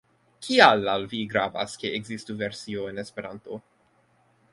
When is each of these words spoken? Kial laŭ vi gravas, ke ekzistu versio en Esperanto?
Kial 0.45 0.79
laŭ 0.85 0.95
vi 1.11 1.19
gravas, 1.33 1.75
ke 1.83 1.91
ekzistu 1.99 2.37
versio 2.39 2.87
en 2.93 3.03
Esperanto? 3.05 3.61